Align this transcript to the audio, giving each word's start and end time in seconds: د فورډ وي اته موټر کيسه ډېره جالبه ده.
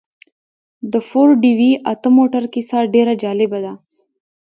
د 0.91 0.93
فورډ 1.07 1.41
وي 1.59 1.71
اته 1.91 2.09
موټر 2.17 2.43
کيسه 2.53 2.77
ډېره 2.93 3.13
جالبه 3.23 3.59
ده. 3.65 3.73